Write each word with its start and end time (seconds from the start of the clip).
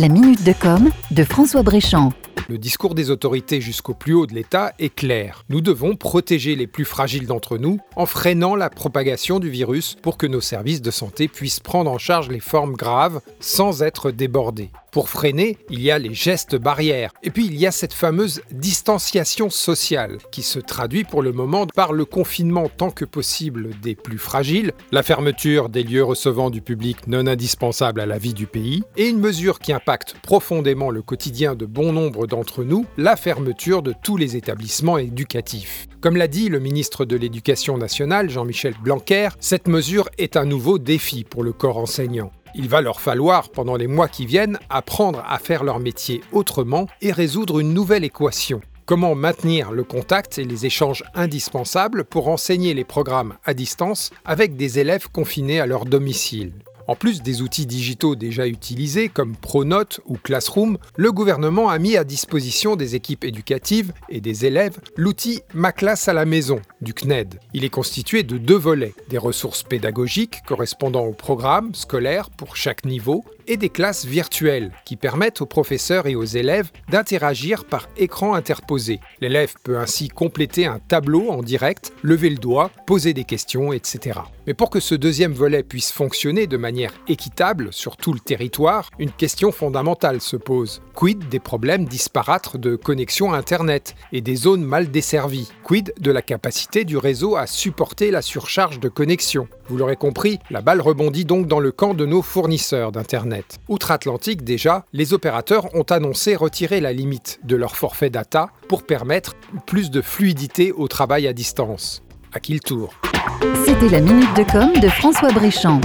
La 0.00 0.08
minute 0.08 0.42
de 0.44 0.54
com 0.54 0.88
de 1.10 1.24
François 1.24 1.62
Bréchamp. 1.62 2.14
Le 2.48 2.56
discours 2.56 2.94
des 2.94 3.10
autorités 3.10 3.60
jusqu'au 3.60 3.92
plus 3.92 4.14
haut 4.14 4.26
de 4.26 4.32
l'État 4.32 4.72
est 4.78 4.94
clair. 4.94 5.44
Nous 5.50 5.60
devons 5.60 5.94
protéger 5.94 6.56
les 6.56 6.66
plus 6.66 6.86
fragiles 6.86 7.26
d'entre 7.26 7.58
nous 7.58 7.80
en 7.96 8.06
freinant 8.06 8.56
la 8.56 8.70
propagation 8.70 9.40
du 9.40 9.50
virus 9.50 9.98
pour 10.00 10.16
que 10.16 10.26
nos 10.26 10.40
services 10.40 10.80
de 10.80 10.90
santé 10.90 11.28
puissent 11.28 11.60
prendre 11.60 11.90
en 11.90 11.98
charge 11.98 12.30
les 12.30 12.40
formes 12.40 12.76
graves 12.76 13.20
sans 13.40 13.82
être 13.82 14.10
débordés. 14.10 14.70
Pour 14.92 15.08
freiner, 15.08 15.56
il 15.70 15.80
y 15.80 15.90
a 15.90 15.98
les 15.98 16.14
gestes 16.14 16.56
barrières. 16.56 17.12
Et 17.22 17.30
puis 17.30 17.46
il 17.46 17.56
y 17.56 17.66
a 17.66 17.70
cette 17.70 17.92
fameuse 17.92 18.42
distanciation 18.50 19.48
sociale 19.48 20.18
qui 20.32 20.42
se 20.42 20.58
traduit 20.58 21.04
pour 21.04 21.22
le 21.22 21.32
moment 21.32 21.66
par 21.66 21.92
le 21.92 22.04
confinement 22.04 22.68
tant 22.68 22.90
que 22.90 23.04
possible 23.04 23.70
des 23.80 23.94
plus 23.94 24.18
fragiles, 24.18 24.72
la 24.90 25.02
fermeture 25.02 25.68
des 25.68 25.82
lieux 25.82 26.02
recevant 26.02 26.50
du 26.50 26.60
public 26.60 27.06
non 27.06 27.26
indispensable 27.26 28.00
à 28.00 28.06
la 28.06 28.18
vie 28.18 28.34
du 28.34 28.46
pays, 28.46 28.82
et 28.96 29.08
une 29.08 29.20
mesure 29.20 29.60
qui 29.60 29.72
impacte 29.72 30.14
profondément 30.22 30.90
le 30.90 31.02
quotidien 31.02 31.54
de 31.54 31.66
bon 31.66 31.92
nombre 31.92 32.26
d'entre 32.26 32.64
nous, 32.64 32.86
la 32.96 33.16
fermeture 33.16 33.82
de 33.82 33.94
tous 34.02 34.16
les 34.16 34.36
établissements 34.36 34.98
éducatifs. 34.98 35.86
Comme 36.00 36.16
l'a 36.16 36.28
dit 36.28 36.48
le 36.48 36.60
ministre 36.60 37.04
de 37.04 37.16
l'Éducation 37.16 37.76
nationale, 37.76 38.30
Jean-Michel 38.30 38.74
Blanquer, 38.82 39.28
cette 39.38 39.68
mesure 39.68 40.08
est 40.18 40.36
un 40.36 40.46
nouveau 40.46 40.78
défi 40.78 41.24
pour 41.24 41.42
le 41.42 41.52
corps 41.52 41.76
enseignant. 41.76 42.32
Il 42.54 42.68
va 42.68 42.80
leur 42.80 43.00
falloir, 43.00 43.48
pendant 43.50 43.76
les 43.76 43.86
mois 43.86 44.08
qui 44.08 44.26
viennent, 44.26 44.58
apprendre 44.68 45.22
à 45.28 45.38
faire 45.38 45.64
leur 45.64 45.78
métier 45.78 46.20
autrement 46.32 46.86
et 47.00 47.12
résoudre 47.12 47.60
une 47.60 47.74
nouvelle 47.74 48.04
équation. 48.04 48.60
Comment 48.86 49.14
maintenir 49.14 49.70
le 49.70 49.84
contact 49.84 50.38
et 50.38 50.44
les 50.44 50.66
échanges 50.66 51.04
indispensables 51.14 52.04
pour 52.04 52.28
enseigner 52.28 52.74
les 52.74 52.84
programmes 52.84 53.36
à 53.44 53.54
distance 53.54 54.10
avec 54.24 54.56
des 54.56 54.80
élèves 54.80 55.08
confinés 55.12 55.60
à 55.60 55.66
leur 55.66 55.84
domicile 55.84 56.52
en 56.90 56.96
plus 56.96 57.22
des 57.22 57.40
outils 57.40 57.66
digitaux 57.66 58.16
déjà 58.16 58.48
utilisés 58.48 59.08
comme 59.08 59.36
Pronote 59.36 60.00
ou 60.06 60.16
Classroom, 60.16 60.76
le 60.96 61.12
gouvernement 61.12 61.68
a 61.68 61.78
mis 61.78 61.96
à 61.96 62.02
disposition 62.02 62.74
des 62.74 62.96
équipes 62.96 63.22
éducatives 63.22 63.92
et 64.08 64.20
des 64.20 64.44
élèves 64.44 64.80
l'outil 64.96 65.42
Ma 65.54 65.70
classe 65.70 66.08
à 66.08 66.12
la 66.12 66.24
maison 66.24 66.60
du 66.80 66.92
CNED. 66.92 67.38
Il 67.54 67.64
est 67.64 67.70
constitué 67.70 68.24
de 68.24 68.38
deux 68.38 68.56
volets, 68.56 68.94
des 69.08 69.18
ressources 69.18 69.62
pédagogiques 69.62 70.42
correspondant 70.48 71.04
au 71.04 71.12
programme 71.12 71.76
scolaire 71.76 72.28
pour 72.28 72.56
chaque 72.56 72.84
niveau 72.84 73.24
et 73.46 73.56
des 73.56 73.68
classes 73.68 74.04
virtuelles 74.04 74.72
qui 74.84 74.96
permettent 74.96 75.40
aux 75.40 75.46
professeurs 75.46 76.06
et 76.06 76.14
aux 76.14 76.24
élèves 76.24 76.70
d'interagir 76.90 77.64
par 77.64 77.88
écran 77.96 78.34
interposé. 78.34 79.00
L'élève 79.20 79.54
peut 79.62 79.78
ainsi 79.78 80.08
compléter 80.08 80.66
un 80.66 80.78
tableau 80.78 81.30
en 81.30 81.42
direct, 81.42 81.92
lever 82.02 82.30
le 82.30 82.36
doigt, 82.36 82.70
poser 82.86 83.14
des 83.14 83.24
questions, 83.24 83.72
etc. 83.72 84.20
Mais 84.46 84.54
pour 84.54 84.70
que 84.70 84.80
ce 84.80 84.94
deuxième 84.94 85.32
volet 85.32 85.62
puisse 85.62 85.92
fonctionner 85.92 86.46
de 86.46 86.56
manière 86.56 86.92
équitable 87.08 87.72
sur 87.72 87.96
tout 87.96 88.12
le 88.12 88.20
territoire, 88.20 88.90
une 88.98 89.12
question 89.12 89.52
fondamentale 89.52 90.20
se 90.20 90.36
pose. 90.36 90.82
Quid 90.94 91.28
des 91.28 91.40
problèmes 91.40 91.84
disparates 91.84 92.56
de 92.56 92.76
connexion 92.76 93.32
Internet 93.32 93.94
et 94.12 94.20
des 94.20 94.36
zones 94.36 94.64
mal 94.64 94.90
desservies? 94.90 95.50
Quid 95.62 95.94
de 95.98 96.10
la 96.10 96.22
capacité 96.22 96.84
du 96.84 96.96
réseau 96.96 97.36
à 97.36 97.46
supporter 97.46 98.10
la 98.10 98.22
surcharge 98.22 98.80
de 98.80 98.88
connexion? 98.88 99.48
Vous 99.68 99.76
l'aurez 99.76 99.96
compris, 99.96 100.38
la 100.50 100.62
balle 100.62 100.80
rebondit 100.80 101.24
donc 101.24 101.46
dans 101.46 101.60
le 101.60 101.70
camp 101.70 101.94
de 101.94 102.06
nos 102.06 102.22
fournisseurs 102.22 102.92
d'Internet. 102.92 103.39
Outre-Atlantique 103.68 104.44
déjà, 104.44 104.84
les 104.92 105.12
opérateurs 105.14 105.74
ont 105.74 105.82
annoncé 105.82 106.36
retirer 106.36 106.80
la 106.80 106.92
limite 106.92 107.40
de 107.44 107.56
leur 107.56 107.76
forfait 107.76 108.10
data 108.10 108.50
pour 108.68 108.84
permettre 108.84 109.34
plus 109.66 109.90
de 109.90 110.00
fluidité 110.00 110.72
au 110.72 110.88
travail 110.88 111.26
à 111.26 111.32
distance. 111.32 112.02
À 112.32 112.40
qui 112.40 112.54
le 112.54 112.60
tour? 112.60 112.94
C'était 113.64 113.88
la 113.88 114.00
minute 114.00 114.34
de 114.36 114.44
com 114.50 114.72
de 114.80 114.88
François 114.88 115.32
Bréchamp. 115.32 115.80